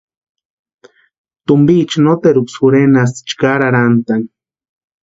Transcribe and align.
Tumpicha 1.45 1.97
noteruksï 2.05 2.55
jurhenasti 2.59 3.19
chʼkari 3.27 3.63
arhantʼani. 3.69 4.27